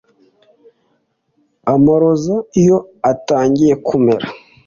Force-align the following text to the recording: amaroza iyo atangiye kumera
amaroza 1.73 2.35
iyo 2.61 2.77
atangiye 3.11 3.73
kumera 3.87 4.25